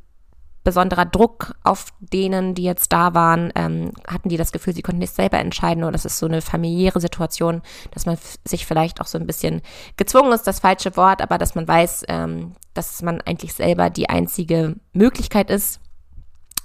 [0.66, 3.52] besonderer Druck auf denen, die jetzt da waren?
[3.54, 6.42] Ähm, hatten die das Gefühl, sie konnten nicht selber entscheiden oder das ist so eine
[6.42, 9.62] familiäre Situation, dass man sich vielleicht auch so ein bisschen
[9.96, 14.08] gezwungen ist, das falsche Wort, aber dass man weiß, ähm, dass man eigentlich selber die
[14.08, 15.80] einzige Möglichkeit ist,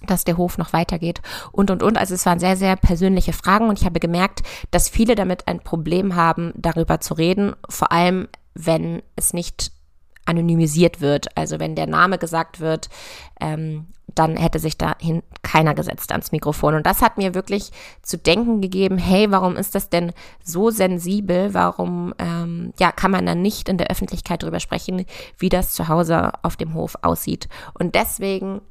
[0.07, 1.97] dass der Hof noch weitergeht und, und, und.
[1.97, 5.59] Also es waren sehr, sehr persönliche Fragen und ich habe gemerkt, dass viele damit ein
[5.59, 9.71] Problem haben, darüber zu reden, vor allem wenn es nicht
[10.25, 11.35] anonymisiert wird.
[11.37, 12.89] Also wenn der Name gesagt wird,
[13.39, 16.75] ähm, dann hätte sich dahin keiner gesetzt ans Mikrofon.
[16.75, 20.11] Und das hat mir wirklich zu denken gegeben, hey, warum ist das denn
[20.43, 21.53] so sensibel?
[21.53, 25.05] Warum ähm, ja, kann man dann nicht in der Öffentlichkeit darüber sprechen,
[25.37, 27.47] wie das zu Hause auf dem Hof aussieht?
[27.73, 28.61] Und deswegen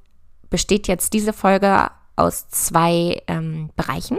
[0.51, 4.19] besteht jetzt diese Folge aus zwei ähm, Bereichen.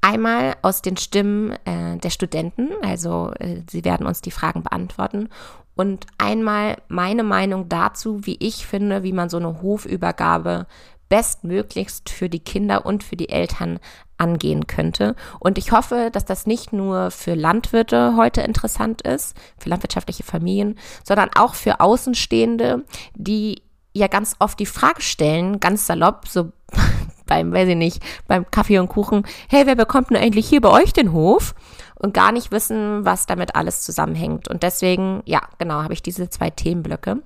[0.00, 5.28] Einmal aus den Stimmen äh, der Studenten, also äh, sie werden uns die Fragen beantworten.
[5.74, 10.66] Und einmal meine Meinung dazu, wie ich finde, wie man so eine Hofübergabe
[11.08, 13.78] bestmöglichst für die Kinder und für die Eltern
[14.16, 15.14] angehen könnte.
[15.40, 20.78] Und ich hoffe, dass das nicht nur für Landwirte heute interessant ist, für landwirtschaftliche Familien,
[21.04, 22.84] sondern auch für Außenstehende,
[23.14, 23.62] die
[23.94, 26.52] ja ganz oft die Frage stellen, ganz salopp, so
[27.26, 30.70] beim, weiß ich nicht, beim Kaffee und Kuchen, hey, wer bekommt denn eigentlich hier bei
[30.70, 31.54] euch den Hof?
[31.94, 34.48] Und gar nicht wissen, was damit alles zusammenhängt.
[34.48, 37.22] Und deswegen, ja, genau, habe ich diese zwei Themenblöcke.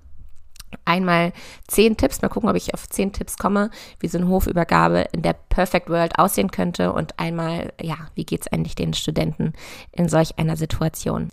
[0.84, 1.32] Einmal
[1.66, 5.22] zehn Tipps, mal gucken, ob ich auf zehn Tipps komme, wie so eine Hofübergabe in
[5.22, 6.92] der Perfect World aussehen könnte.
[6.92, 9.54] Und einmal, ja, wie geht es eigentlich den Studenten
[9.92, 11.30] in solch einer Situation?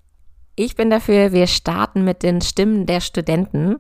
[0.56, 3.80] Ich bin dafür, wir starten mit den Stimmen der Studenten.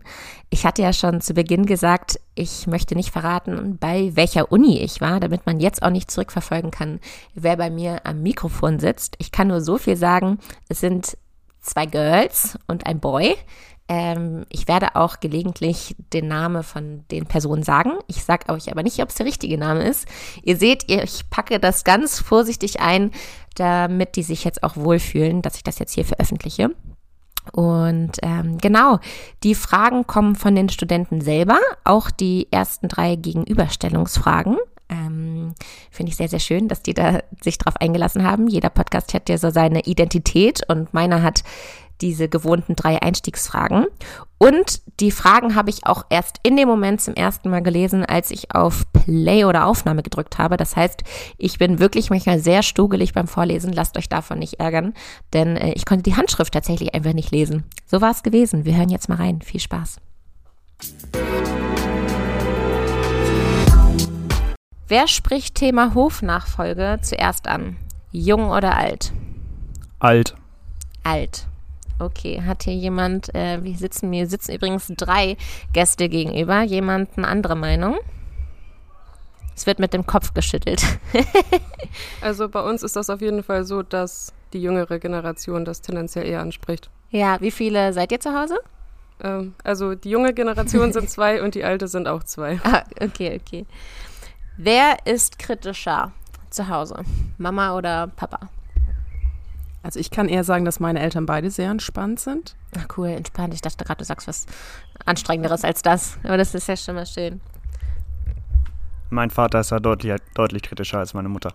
[0.49, 4.99] Ich hatte ja schon zu Beginn gesagt, ich möchte nicht verraten, bei welcher Uni ich
[4.99, 6.99] war, damit man jetzt auch nicht zurückverfolgen kann,
[7.35, 9.15] wer bei mir am Mikrofon sitzt.
[9.19, 11.15] Ich kann nur so viel sagen, es sind
[11.61, 13.35] zwei Girls und ein Boy.
[13.89, 17.91] Ähm, ich werde auch gelegentlich den Namen von den Personen sagen.
[18.07, 20.07] Ich sage euch aber nicht, ob es der richtige Name ist.
[20.41, 23.11] Ihr seht, ich packe das ganz vorsichtig ein,
[23.55, 26.71] damit die sich jetzt auch wohlfühlen, dass ich das jetzt hier veröffentliche.
[27.51, 28.99] Und ähm, genau,
[29.43, 34.57] die Fragen kommen von den Studenten selber, auch die ersten drei Gegenüberstellungsfragen.
[34.89, 35.53] Ähm,
[35.91, 38.47] Finde ich sehr, sehr schön, dass die da sich drauf eingelassen haben.
[38.47, 41.43] Jeder Podcast hat ja so seine Identität und meiner hat
[42.01, 43.85] diese gewohnten drei Einstiegsfragen.
[44.37, 48.29] Und die Fragen habe ich auch erst in dem Moment zum ersten Mal gelesen, als
[48.29, 50.57] ich auf Play oder Aufnahme gedrückt habe.
[50.57, 51.03] Das heißt,
[51.37, 53.71] ich bin wirklich manchmal sehr stugelig beim Vorlesen.
[53.71, 54.93] Lasst euch davon nicht ärgern,
[55.31, 57.63] denn äh, ich konnte die Handschrift tatsächlich einfach nicht lesen.
[57.85, 58.65] So war es gewesen.
[58.65, 59.41] Wir hören jetzt mal rein.
[59.41, 59.97] Viel Spaß.
[64.89, 67.77] Wer spricht Thema Hofnachfolge zuerst an?
[68.11, 69.13] Jung oder alt?
[69.99, 70.35] Alt.
[71.03, 71.47] Alt.
[72.03, 75.37] Okay, hat hier jemand, äh, wir sitzen, mir sitzen übrigens drei
[75.71, 77.97] Gäste gegenüber, jemand eine andere Meinung?
[79.55, 80.83] Es wird mit dem Kopf geschüttelt.
[82.21, 86.25] also bei uns ist das auf jeden Fall so, dass die jüngere Generation das tendenziell
[86.25, 86.89] eher anspricht.
[87.09, 88.59] Ja, wie viele seid ihr zu Hause?
[89.23, 92.59] Ähm, also die junge Generation sind zwei und die alte sind auch zwei.
[92.63, 93.65] Ah, okay, okay.
[94.57, 96.11] Wer ist kritischer
[96.49, 97.03] zu Hause?
[97.37, 98.49] Mama oder Papa?
[99.83, 102.55] Also ich kann eher sagen, dass meine Eltern beide sehr entspannt sind.
[102.77, 103.53] Ach cool, entspannt.
[103.53, 104.45] Ich dachte gerade, du sagst was
[105.05, 106.17] anstrengenderes als das.
[106.23, 107.41] Aber das ist ja schon mal schön.
[109.09, 111.53] Mein Vater ist ja deutlich, deutlich kritischer als meine Mutter.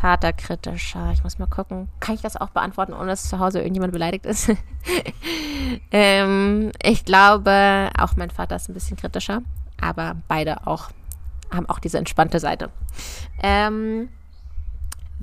[0.00, 1.12] Vater kritischer.
[1.12, 1.88] Ich muss mal gucken.
[2.00, 4.50] Kann ich das auch beantworten, ohne dass zu Hause irgendjemand beleidigt ist?
[5.92, 9.42] ähm, ich glaube, auch mein Vater ist ein bisschen kritischer.
[9.80, 10.90] Aber beide auch
[11.52, 12.70] haben auch diese entspannte Seite.
[13.40, 14.08] Ähm,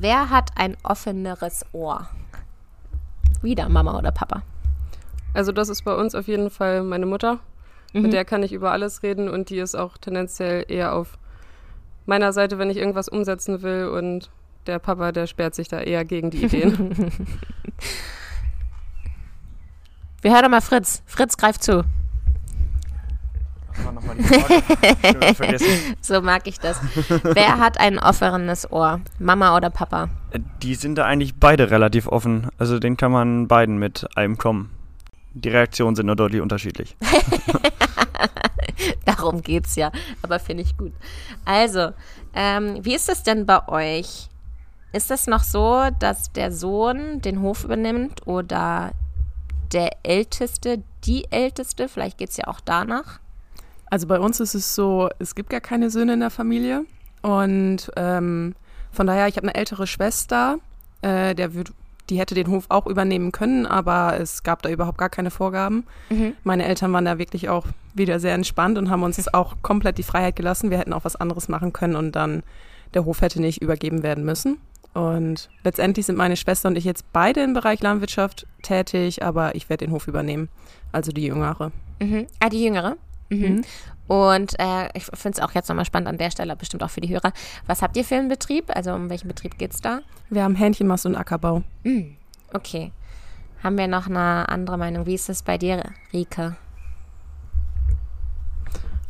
[0.02, 2.10] Wer hat ein offeneres Ohr?
[3.44, 4.42] Wieder Mama oder Papa?
[5.36, 7.38] Also das ist bei uns auf jeden Fall meine Mutter.
[7.94, 8.02] Mhm.
[8.02, 11.20] Mit der kann ich über alles reden und die ist auch tendenziell eher auf
[12.08, 14.32] meiner Seite, wenn ich irgendwas umsetzen will und
[14.66, 16.96] der Papa, der sperrt sich da eher gegen die Ideen.
[20.24, 21.04] Wir hören doch mal Fritz.
[21.06, 21.86] Fritz greift zu
[23.84, 24.62] war nochmal die Frage.
[25.36, 25.96] vergessen.
[26.02, 26.80] So mag ich das.
[27.24, 29.02] Wer hat ein offenes Ohr?
[29.20, 30.10] Mama oder Papa?
[30.62, 32.50] Die sind da eigentlich beide relativ offen.
[32.58, 34.72] Also den kann man beiden mit einem kommen.
[35.34, 36.96] Die Reaktionen sind nur deutlich unterschiedlich.
[39.06, 39.92] Darum geht's ja.
[40.22, 40.94] Aber finde ich gut.
[41.46, 41.92] Also,
[42.34, 44.30] ähm, wie ist es denn bei euch?
[44.94, 48.92] Ist es noch so, dass der Sohn den Hof übernimmt oder
[49.72, 51.88] der Älteste, die Älteste?
[51.88, 53.21] Vielleicht geht es ja auch danach.
[53.92, 56.86] Also bei uns ist es so, es gibt gar keine Söhne in der Familie.
[57.22, 58.56] Und ähm,
[58.92, 60.60] von daher, ich habe eine ältere Schwester,
[61.02, 61.74] äh, der wird,
[62.10, 65.84] die hätte den Hof auch übernehmen können, aber es gab da überhaupt gar keine Vorgaben.
[66.10, 66.34] Mhm.
[66.46, 70.04] Meine Eltern waren da wirklich auch wieder sehr entspannt und haben uns auch komplett die
[70.04, 70.72] Freiheit gelassen.
[70.72, 72.44] Wir hätten auch was anderes machen können und dann
[72.94, 74.58] der Hof hätte nicht übergeben werden müssen.
[74.94, 79.70] Und letztendlich sind meine Schwester und ich jetzt beide im Bereich Landwirtschaft tätig, aber ich
[79.70, 80.48] werde den Hof übernehmen,
[80.94, 81.74] also die Jüngere.
[82.00, 82.28] Mhm.
[82.40, 82.96] Ah, die Jüngere?
[83.32, 83.40] Mhm.
[83.40, 83.62] mhm.
[84.08, 87.00] Und äh, ich finde es auch jetzt nochmal spannend an der Stelle, bestimmt auch für
[87.00, 87.32] die Hörer.
[87.66, 88.66] Was habt ihr für einen Betrieb?
[88.76, 90.02] Also um welchen Betrieb geht es da?
[90.30, 91.64] Wir haben Hähnchenmast und Ackerbau.
[91.84, 92.18] Mhm.
[92.52, 92.92] Okay.
[93.64, 95.06] Haben wir noch eine andere Meinung?
[95.06, 96.58] Wie ist es bei dir, Rike?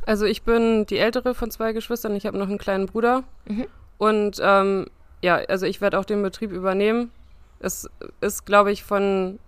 [0.05, 2.15] Also ich bin die ältere von zwei Geschwistern.
[2.15, 3.23] Ich habe noch einen kleinen Bruder.
[3.45, 3.65] Mhm.
[3.97, 4.85] Und ähm,
[5.23, 7.11] ja, also ich werde auch den Betrieb übernehmen.
[7.59, 9.39] Es ist, glaube ich, von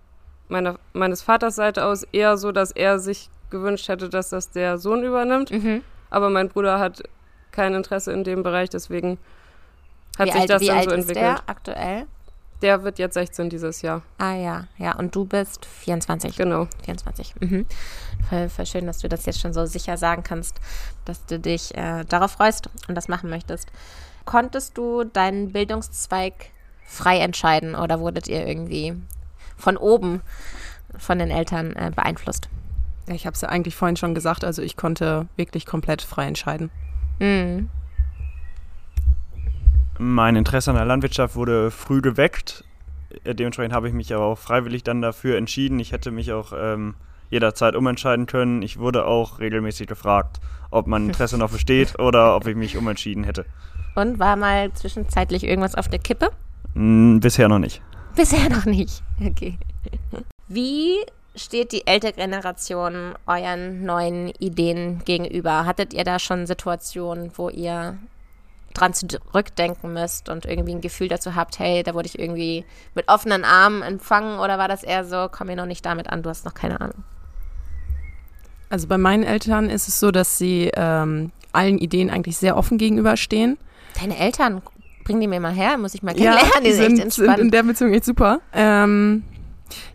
[0.48, 4.78] meiner, meines Vaters Seite aus eher so, dass er sich gewünscht hätte, dass das der
[4.78, 5.50] Sohn übernimmt.
[5.52, 5.82] Mhm.
[6.10, 7.02] Aber mein Bruder hat
[7.52, 9.18] kein Interesse in dem Bereich, deswegen
[10.18, 11.16] hat wie sich alt, das dann so entwickelt.
[11.16, 12.06] Der aktuell?
[12.62, 14.02] Der wird jetzt 16 dieses Jahr.
[14.18, 14.96] Ah ja, ja.
[14.96, 16.36] Und du bist 24.
[16.36, 16.66] Genau.
[16.84, 17.34] 24.
[17.40, 17.66] Mhm.
[18.28, 20.60] Voll, voll schön, dass du das jetzt schon so sicher sagen kannst,
[21.04, 23.68] dass du dich äh, darauf freust und das machen möchtest.
[24.24, 26.34] Konntest du deinen Bildungszweig
[26.86, 28.94] frei entscheiden oder wurdet ihr irgendwie
[29.56, 30.22] von oben
[30.96, 32.48] von den Eltern äh, beeinflusst?
[33.06, 36.70] Ich habe es ja eigentlich vorhin schon gesagt, also ich konnte wirklich komplett frei entscheiden.
[37.20, 37.68] Mhm.
[39.98, 42.64] Mein Interesse an der Landwirtschaft wurde früh geweckt.
[43.24, 45.78] Äh, Dementsprechend habe ich mich aber auch freiwillig dann dafür entschieden.
[45.78, 46.94] Ich hätte mich auch ähm,
[47.30, 48.62] jederzeit umentscheiden können.
[48.62, 50.40] Ich wurde auch regelmäßig gefragt,
[50.70, 53.44] ob mein Interesse noch besteht oder ob ich mich umentschieden hätte.
[53.94, 56.30] Und war mal zwischenzeitlich irgendwas auf der Kippe?
[56.74, 57.80] Hm, bisher noch nicht.
[58.16, 59.02] Bisher noch nicht.
[59.20, 59.58] Okay.
[60.48, 60.96] Wie
[61.34, 65.66] steht die ältere Generation euren neuen Ideen gegenüber?
[65.66, 67.98] Hattet ihr da schon Situationen, wo ihr
[68.74, 73.08] dran zurückdenken müsst und irgendwie ein Gefühl dazu habt, hey, da wurde ich irgendwie mit
[73.08, 76.30] offenen Armen empfangen oder war das eher so, komm mir noch nicht damit an, du
[76.30, 77.04] hast noch keine Ahnung?
[78.70, 82.76] Also bei meinen Eltern ist es so, dass sie ähm, allen Ideen eigentlich sehr offen
[82.76, 83.58] gegenüberstehen.
[84.00, 84.60] Deine Eltern,
[85.04, 87.62] bring die mir mal her, muss ich mal kennenlernen, ja, die, sind, sind in der
[87.62, 88.40] Beziehung echt super.
[88.52, 89.22] Ähm,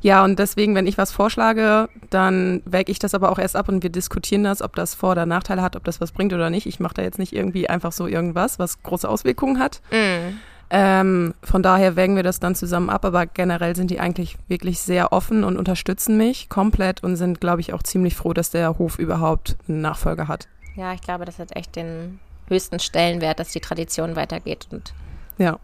[0.02, 3.70] ja, und deswegen, wenn ich was vorschlage, dann wäge ich das aber auch erst ab
[3.70, 6.50] und wir diskutieren das, ob das Vor- oder Nachteile hat, ob das was bringt oder
[6.50, 6.66] nicht.
[6.66, 9.82] Ich mache da jetzt nicht irgendwie einfach so irgendwas, was große Auswirkungen hat.
[9.92, 10.38] Mm.
[10.72, 14.80] Ähm, von daher wägen wir das dann zusammen ab, aber generell sind die eigentlich wirklich
[14.80, 18.78] sehr offen und unterstützen mich komplett und sind, glaube ich, auch ziemlich froh, dass der
[18.78, 20.48] Hof überhaupt einen Nachfolger hat.
[20.76, 24.94] Ja, ich glaube, das hat echt den höchsten Stellenwert, dass die Tradition weitergeht und
[25.38, 25.58] ja.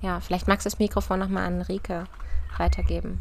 [0.00, 2.04] Ja, vielleicht magst du das Mikrofon nochmal an Rike
[2.56, 3.20] weitergeben.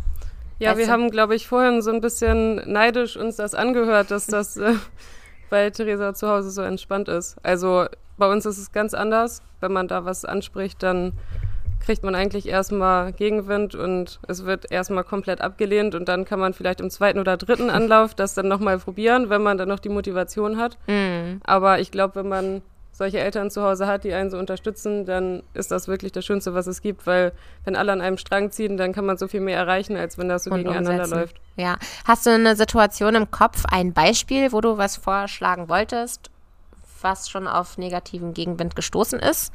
[0.59, 0.91] Ja, weißt wir du?
[0.91, 4.73] haben, glaube ich, vorhin so ein bisschen neidisch uns das angehört, dass das äh,
[5.49, 7.37] bei Theresa zu Hause so entspannt ist.
[7.43, 7.85] Also
[8.17, 9.41] bei uns ist es ganz anders.
[9.59, 11.13] Wenn man da was anspricht, dann
[11.79, 16.53] kriegt man eigentlich erstmal Gegenwind und es wird erstmal komplett abgelehnt und dann kann man
[16.53, 19.89] vielleicht im zweiten oder dritten Anlauf das dann nochmal probieren, wenn man dann noch die
[19.89, 20.77] Motivation hat.
[20.87, 21.39] Mhm.
[21.45, 22.61] Aber ich glaube, wenn man
[22.97, 26.55] solche Eltern zu Hause hat, die einen so unterstützen, dann ist das wirklich das Schönste,
[26.55, 27.31] was es gibt, weil
[27.63, 30.27] wenn alle an einem Strang ziehen, dann kann man so viel mehr erreichen, als wenn
[30.27, 31.13] das so Und gegeneinander umsetzen.
[31.13, 31.35] läuft.
[31.57, 31.77] Ja.
[32.05, 36.31] Hast du eine Situation im Kopf, ein Beispiel, wo du was vorschlagen wolltest,
[37.03, 39.53] was schon auf negativen Gegenwind gestoßen ist?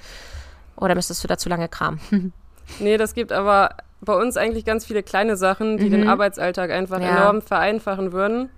[0.76, 2.32] Oder müsstest du dazu lange kramen?
[2.78, 5.90] nee, das gibt aber bei uns eigentlich ganz viele kleine Sachen, die mhm.
[5.90, 7.08] den Arbeitsalltag einfach ja.
[7.08, 8.50] enorm vereinfachen würden.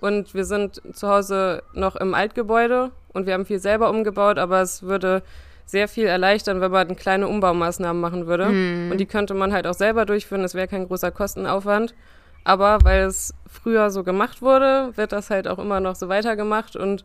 [0.00, 4.60] Und wir sind zu Hause noch im Altgebäude und wir haben viel selber umgebaut, aber
[4.62, 5.22] es würde
[5.66, 8.46] sehr viel erleichtern, wenn man kleine Umbaumaßnahmen machen würde.
[8.46, 8.90] Mhm.
[8.90, 11.94] Und die könnte man halt auch selber durchführen, das wäre kein großer Kostenaufwand.
[12.42, 16.74] Aber weil es früher so gemacht wurde, wird das halt auch immer noch so weitergemacht
[16.74, 17.04] und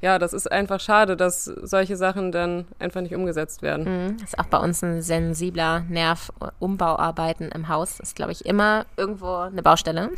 [0.00, 3.84] ja, das ist einfach schade, dass solche Sachen dann einfach nicht umgesetzt werden.
[3.84, 4.16] Mhm.
[4.18, 6.30] Das ist auch bei uns ein sensibler Nerv.
[6.58, 10.10] Umbauarbeiten im Haus ist, glaube ich, immer irgendwo eine Baustelle.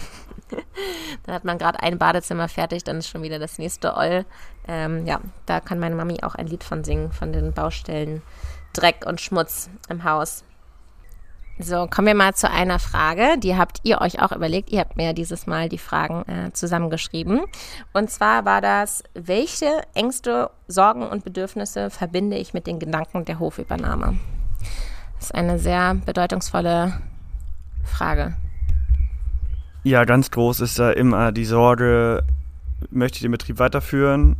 [1.24, 4.24] dann hat man gerade ein Badezimmer fertig, dann ist schon wieder das nächste Oll.
[4.68, 8.22] Ähm, ja, da kann meine Mami auch ein Lied von singen, von den Baustellen
[8.72, 10.44] Dreck und Schmutz im Haus.
[11.58, 14.70] So, kommen wir mal zu einer Frage, die habt ihr euch auch überlegt.
[14.70, 17.40] Ihr habt mir dieses Mal die Fragen äh, zusammengeschrieben.
[17.94, 23.38] Und zwar war das, welche Ängste, Sorgen und Bedürfnisse verbinde ich mit den Gedanken der
[23.38, 24.18] Hofübernahme?
[25.14, 27.00] Das ist eine sehr bedeutungsvolle
[27.84, 28.34] Frage.
[29.86, 32.24] Ja, ganz groß ist da immer die Sorge,
[32.90, 34.34] möchte ich den Betrieb weiterführen?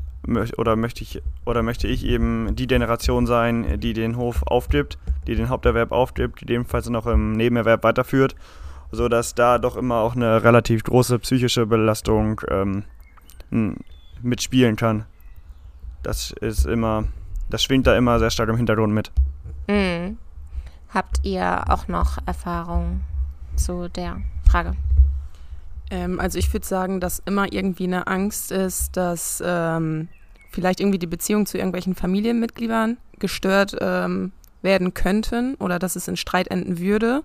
[0.56, 5.36] oder möchte ich oder möchte ich eben die Generation sein, die den Hof aufgibt, die
[5.36, 8.34] den Haupterwerb aufgibt, gegebenenfalls noch im Nebenerwerb weiterführt,
[8.90, 12.82] sodass da doch immer auch eine relativ große psychische Belastung ähm,
[14.22, 15.04] mitspielen kann.
[16.02, 17.04] Das ist immer,
[17.50, 19.12] das schwingt da immer sehr stark im Hintergrund mit.
[19.68, 20.18] Mhm.
[20.92, 23.04] Habt ihr auch noch Erfahrungen
[23.54, 24.74] zu der Frage?
[25.90, 30.08] Ähm, also ich würde sagen, dass immer irgendwie eine Angst ist, dass ähm,
[30.50, 36.16] vielleicht irgendwie die Beziehung zu irgendwelchen Familienmitgliedern gestört ähm, werden könnten oder dass es in
[36.16, 37.22] Streit enden würde.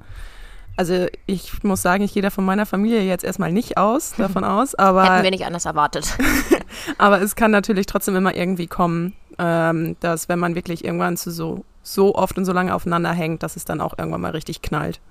[0.78, 4.44] Also ich muss sagen, ich gehe da von meiner Familie jetzt erstmal nicht aus, davon
[4.44, 6.18] aus, aber hätten wir nicht anders erwartet.
[6.98, 11.32] aber es kann natürlich trotzdem immer irgendwie kommen, ähm, dass wenn man wirklich irgendwann zu
[11.32, 14.62] so so oft und so lange aufeinander hängt, dass es dann auch irgendwann mal richtig
[14.62, 15.02] knallt.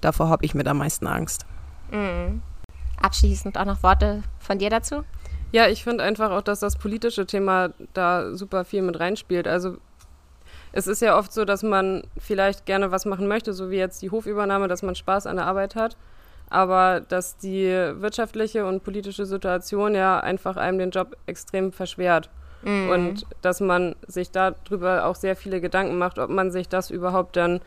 [0.00, 1.46] Davor habe ich mit am meisten Angst.
[1.92, 2.42] Mhm.
[3.00, 5.04] Abschließend auch noch Worte von dir dazu?
[5.52, 9.48] Ja, ich finde einfach auch, dass das politische Thema da super viel mit reinspielt.
[9.48, 9.78] Also
[10.72, 14.02] es ist ja oft so, dass man vielleicht gerne was machen möchte, so wie jetzt
[14.02, 15.96] die Hofübernahme, dass man Spaß an der Arbeit hat,
[16.48, 22.30] aber dass die wirtschaftliche und politische Situation ja einfach einem den Job extrem verschwert.
[22.62, 22.90] Mhm.
[22.90, 27.36] Und dass man sich darüber auch sehr viele Gedanken macht, ob man sich das überhaupt
[27.36, 27.60] dann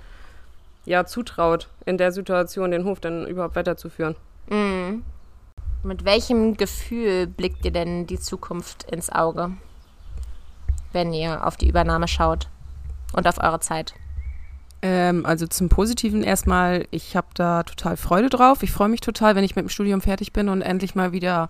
[0.85, 4.15] ja zutraut, in der Situation den Hof dann überhaupt weiterzuführen.
[4.49, 5.03] Mhm.
[5.83, 9.51] Mit welchem Gefühl blickt ihr denn die Zukunft ins Auge,
[10.93, 12.47] wenn ihr auf die Übernahme schaut
[13.11, 13.93] und auf eure Zeit?
[14.81, 18.63] Ähm, also zum Positiven erstmal, ich habe da total Freude drauf.
[18.63, 21.49] Ich freue mich total, wenn ich mit dem Studium fertig bin und endlich mal wieder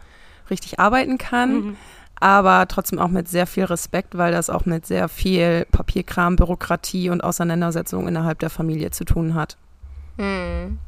[0.49, 1.53] richtig arbeiten kann.
[1.53, 1.77] Mhm.
[2.19, 7.09] Aber trotzdem auch mit sehr viel Respekt, weil das auch mit sehr viel Papierkram, Bürokratie
[7.09, 9.57] und Auseinandersetzung innerhalb der Familie zu tun hat.
[10.17, 10.79] Mhm.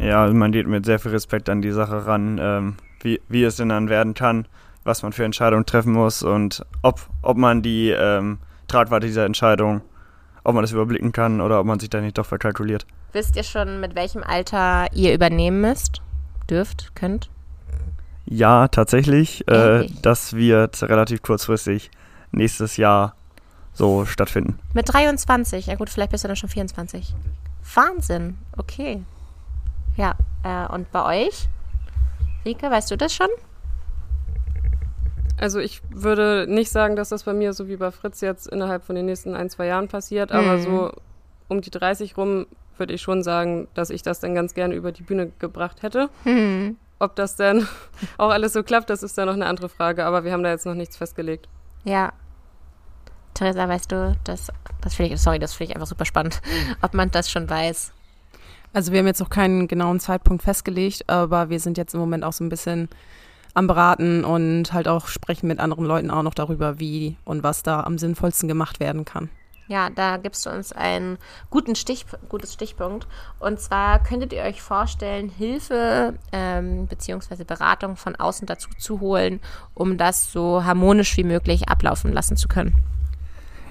[0.00, 3.56] Ja, man geht mit sehr viel Respekt an die Sache ran, ähm, wie, wie es
[3.56, 4.46] denn dann werden kann,
[4.82, 9.82] was man für Entscheidungen treffen muss und ob, ob man die ähm, Tragweite dieser Entscheidung,
[10.42, 12.86] ob man das überblicken kann oder ob man sich da nicht doch verkalkuliert.
[13.12, 16.00] Wisst ihr schon, mit welchem Alter ihr übernehmen müsst,
[16.48, 17.28] dürft, könnt?
[18.24, 19.46] Ja, tatsächlich.
[19.48, 21.90] Äh, das wird relativ kurzfristig
[22.32, 23.14] nächstes Jahr
[23.74, 24.58] so stattfinden.
[24.72, 25.66] Mit 23?
[25.66, 27.14] Ja gut, vielleicht bist du dann schon 24.
[27.74, 29.02] Wahnsinn, okay.
[29.96, 31.48] Ja, äh, und bei euch?
[32.44, 33.28] Rike, weißt du das schon?
[35.38, 38.84] Also ich würde nicht sagen, dass das bei mir so wie bei Fritz jetzt innerhalb
[38.84, 40.62] von den nächsten ein, zwei Jahren passiert, aber mhm.
[40.62, 40.92] so
[41.48, 44.92] um die 30 rum würde ich schon sagen, dass ich das dann ganz gerne über
[44.92, 46.10] die Bühne gebracht hätte.
[46.24, 46.76] Mhm.
[46.98, 47.66] Ob das dann
[48.18, 50.50] auch alles so klappt, das ist dann noch eine andere Frage, aber wir haben da
[50.50, 51.48] jetzt noch nichts festgelegt.
[51.84, 52.12] Ja.
[53.32, 56.42] Theresa, weißt du, das, das finde ich, sorry, das finde ich einfach super spannend,
[56.82, 57.92] ob man das schon weiß.
[58.72, 62.24] Also wir haben jetzt noch keinen genauen Zeitpunkt festgelegt, aber wir sind jetzt im Moment
[62.24, 62.88] auch so ein bisschen
[63.54, 67.62] am Beraten und halt auch sprechen mit anderen Leuten auch noch darüber, wie und was
[67.62, 69.28] da am sinnvollsten gemacht werden kann.
[69.66, 71.16] Ja, da gibst du uns einen
[71.48, 73.06] guten Stich, gutes Stichpunkt.
[73.38, 77.44] Und zwar könntet ihr euch vorstellen, Hilfe ähm, bzw.
[77.44, 79.38] Beratung von außen dazu zu holen,
[79.74, 82.74] um das so harmonisch wie möglich ablaufen lassen zu können.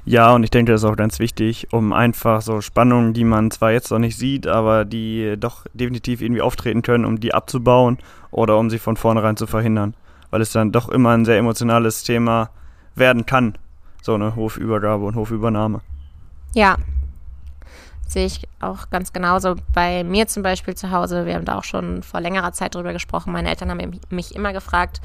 [0.10, 3.52] Ja, und ich denke, das ist auch ganz wichtig, um einfach so Spannungen, die man
[3.52, 8.00] zwar jetzt noch nicht sieht, aber die doch definitiv irgendwie auftreten können, um die abzubauen
[8.32, 9.94] oder um sie von vornherein zu verhindern.
[10.32, 12.50] Weil es dann doch immer ein sehr emotionales Thema
[12.96, 13.56] werden kann,
[14.02, 15.82] so eine Hofübergabe und Hofübernahme.
[16.56, 16.78] Ja,
[18.10, 19.56] sehe ich auch ganz genauso.
[19.74, 22.92] Bei mir zum Beispiel zu Hause, wir haben da auch schon vor längerer Zeit drüber
[22.92, 23.32] gesprochen.
[23.32, 25.00] Meine Eltern haben mich immer gefragt,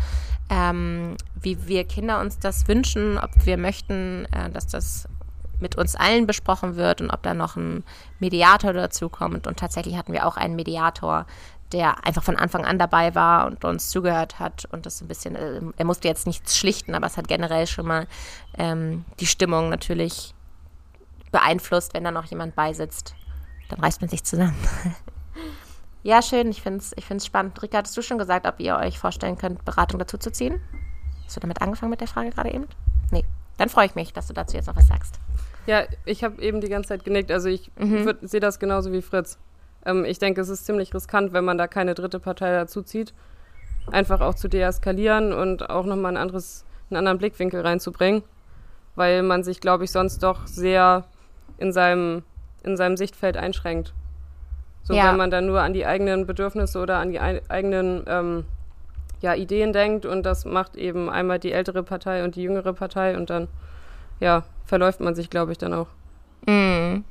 [0.50, 5.08] ähm, wie wir Kinder uns das wünschen, ob wir möchten, äh, dass das
[5.60, 7.84] mit uns allen besprochen wird und ob da noch ein
[8.18, 9.46] Mediator dazu kommt.
[9.46, 11.26] Und tatsächlich hatten wir auch einen Mediator,
[11.72, 15.36] der einfach von Anfang an dabei war und uns zugehört hat und das ein bisschen,
[15.36, 18.06] äh, er musste jetzt nichts schlichten, aber es hat generell schon mal
[18.56, 20.33] ähm, die Stimmung natürlich
[21.34, 23.16] beeinflusst, wenn da noch jemand beisitzt.
[23.68, 24.56] Dann reißt man sich zusammen.
[26.04, 27.60] ja, schön, ich finde es ich find's spannend.
[27.60, 30.60] Rika, hattest du schon gesagt, ob ihr euch vorstellen könnt, Beratung dazu zu ziehen?
[31.24, 32.68] Hast du damit angefangen mit der Frage gerade eben?
[33.10, 33.24] Nee.
[33.58, 35.18] Dann freue ich mich, dass du dazu jetzt noch was sagst.
[35.66, 37.32] Ja, ich habe eben die ganze Zeit genickt.
[37.32, 38.16] Also ich mhm.
[38.22, 39.36] sehe das genauso wie Fritz.
[39.84, 43.12] Ähm, ich denke, es ist ziemlich riskant, wenn man da keine dritte Partei dazu zieht.
[43.90, 48.22] Einfach auch zu deeskalieren und auch nochmal ein anderes, einen anderen Blickwinkel reinzubringen.
[48.94, 51.06] Weil man sich, glaube ich, sonst doch sehr
[51.58, 52.22] in seinem,
[52.62, 53.92] in seinem Sichtfeld einschränkt.
[54.82, 55.08] So, ja.
[55.08, 58.44] wenn man dann nur an die eigenen Bedürfnisse oder an die eigenen ähm,
[59.20, 63.16] ja, Ideen denkt und das macht eben einmal die ältere Partei und die jüngere Partei
[63.16, 63.48] und dann,
[64.20, 65.88] ja, verläuft man sich, glaube ich, dann auch.
[66.46, 67.04] Mhm.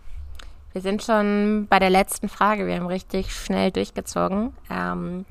[0.73, 2.65] Wir sind schon bei der letzten Frage.
[2.65, 4.53] Wir haben richtig schnell durchgezogen.
[4.71, 5.25] Ähm,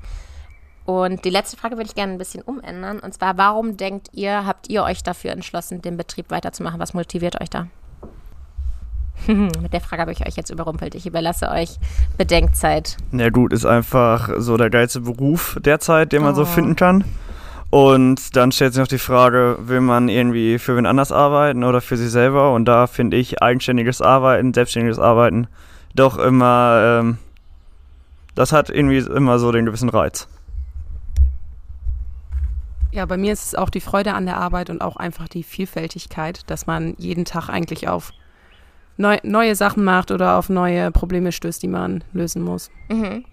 [0.85, 2.99] und die letzte Frage würde ich gerne ein bisschen umändern.
[2.99, 6.79] Und zwar, warum denkt ihr, habt ihr euch dafür entschlossen, den Betrieb weiterzumachen?
[6.79, 7.67] Was motiviert euch da?
[9.27, 10.95] Mit der Frage habe ich euch jetzt überrumpelt.
[10.95, 11.77] Ich überlasse euch
[12.17, 12.97] Bedenkzeit.
[13.11, 16.37] Na gut, ist einfach so der geilste Beruf derzeit, den man oh.
[16.37, 17.03] so finden kann.
[17.69, 21.81] Und dann stellt sich noch die Frage, will man irgendwie für wen anders arbeiten oder
[21.81, 22.53] für sich selber?
[22.53, 25.47] Und da finde ich eigenständiges Arbeiten, selbstständiges Arbeiten
[25.95, 27.17] doch immer, ähm,
[28.35, 30.27] das hat irgendwie immer so den gewissen Reiz.
[32.91, 35.43] Ja, bei mir ist es auch die Freude an der Arbeit und auch einfach die
[35.43, 38.11] Vielfältigkeit, dass man jeden Tag eigentlich auf
[38.97, 42.69] neu, neue Sachen macht oder auf neue Probleme stößt, die man lösen muss.
[42.89, 43.25] Mhm.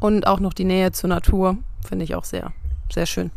[0.00, 2.52] Und auch noch die Nähe zur Natur finde ich auch sehr,
[2.92, 3.30] sehr schön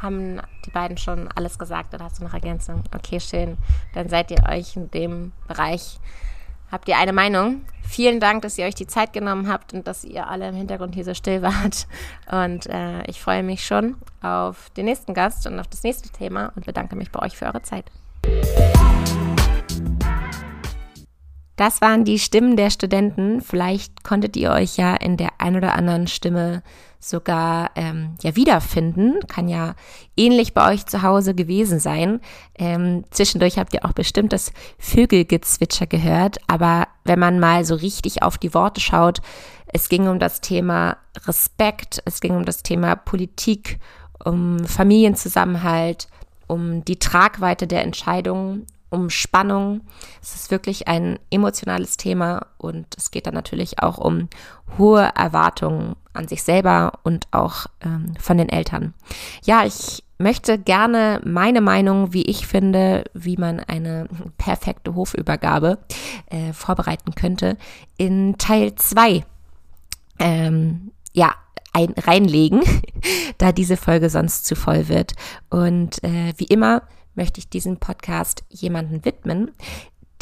[0.00, 2.82] haben die beiden schon alles gesagt oder hast du noch Ergänzung?
[2.94, 3.56] Okay, schön.
[3.94, 5.98] Dann seid ihr euch in dem Bereich,
[6.70, 7.62] habt ihr eine Meinung.
[7.82, 10.94] Vielen Dank, dass ihr euch die Zeit genommen habt und dass ihr alle im Hintergrund
[10.94, 11.86] hier so still wart.
[12.30, 16.52] Und äh, ich freue mich schon auf den nächsten Gast und auf das nächste Thema
[16.56, 17.90] und bedanke mich bei euch für eure Zeit.
[21.56, 23.40] Das waren die Stimmen der Studenten.
[23.40, 26.62] Vielleicht konntet ihr euch ja in der ein oder anderen Stimme
[27.00, 29.26] sogar ähm, ja wiederfinden.
[29.26, 29.74] Kann ja
[30.16, 32.20] ähnlich bei euch zu Hause gewesen sein.
[32.58, 36.36] Ähm, zwischendurch habt ihr auch bestimmt das Vögelgezwitscher gehört.
[36.46, 39.20] Aber wenn man mal so richtig auf die Worte schaut,
[39.72, 43.78] es ging um das Thema Respekt, es ging um das Thema Politik,
[44.24, 46.08] um Familienzusammenhalt,
[46.46, 49.82] um die Tragweite der Entscheidungen um Spannung.
[50.22, 54.28] Es ist wirklich ein emotionales Thema und es geht dann natürlich auch um
[54.78, 58.94] hohe Erwartungen an sich selber und auch ähm, von den Eltern.
[59.44, 64.08] Ja, ich möchte gerne meine Meinung, wie ich finde, wie man eine
[64.38, 65.78] perfekte Hofübergabe
[66.30, 67.56] äh, vorbereiten könnte,
[67.98, 69.24] in Teil 2
[70.18, 71.34] ähm, ja,
[71.72, 72.62] ein, reinlegen,
[73.38, 75.12] da diese Folge sonst zu voll wird.
[75.50, 76.82] Und äh, wie immer
[77.16, 79.50] möchte ich diesen Podcast jemanden widmen.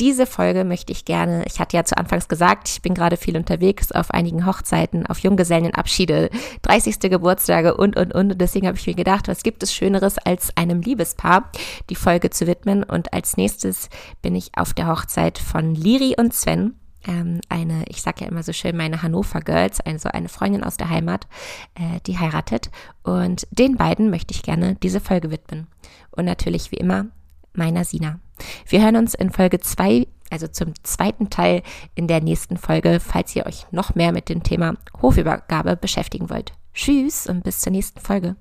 [0.00, 3.36] Diese Folge möchte ich gerne, ich hatte ja zu Anfangs gesagt, ich bin gerade viel
[3.36, 6.30] unterwegs auf einigen Hochzeiten, auf Junggesellenabschiede,
[6.62, 6.98] 30.
[6.98, 8.32] Geburtstage und, und, und.
[8.32, 11.48] Und deswegen habe ich mir gedacht, was gibt es Schöneres, als einem Liebespaar
[11.90, 12.82] die Folge zu widmen.
[12.82, 13.88] Und als nächstes
[14.20, 16.74] bin ich auf der Hochzeit von Liri und Sven
[17.06, 20.76] ähm, eine, ich sage ja immer so schön, meine Hannover Girls, also eine Freundin aus
[20.76, 21.26] der Heimat,
[21.74, 22.70] äh, die heiratet.
[23.02, 25.66] Und den beiden möchte ich gerne diese Folge widmen.
[26.10, 27.06] Und natürlich wie immer
[27.52, 28.20] meiner Sina.
[28.66, 31.62] Wir hören uns in Folge 2, also zum zweiten Teil
[31.94, 36.52] in der nächsten Folge, falls ihr euch noch mehr mit dem Thema Hofübergabe beschäftigen wollt.
[36.72, 38.36] Tschüss und bis zur nächsten Folge.